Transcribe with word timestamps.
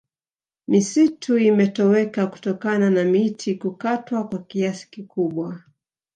misitu 0.67 1.37
imetoweka 1.37 2.27
kutokana 2.27 2.89
na 2.89 3.03
miti 3.03 3.55
kukatwa 3.55 4.27
kwa 4.27 4.39
kiasi 4.43 4.89
kikubwa 4.91 5.63